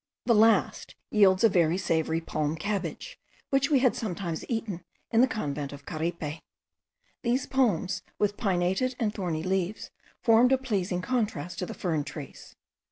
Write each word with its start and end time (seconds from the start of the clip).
The 0.25 0.33
last 0.33 0.95
yields 1.11 1.43
a 1.43 1.47
very 1.49 1.77
savoury 1.77 2.21
palm 2.21 2.55
cabbage, 2.55 3.19
which 3.51 3.69
we 3.69 3.77
had 3.81 3.95
sometimes 3.95 4.43
eaten 4.49 4.83
at 5.11 5.21
the 5.21 5.27
convent 5.27 5.71
of 5.73 5.85
Caripe. 5.85 6.39
These 7.21 7.45
palms 7.45 8.01
with 8.17 8.35
pinnated 8.35 8.95
and 8.99 9.13
thorny 9.13 9.43
leaves 9.43 9.91
formed 10.23 10.53
a 10.53 10.57
pleasing 10.57 11.03
contrast 11.03 11.59
to 11.59 11.67
the 11.67 11.75
fern 11.75 12.03
trees. 12.03 12.55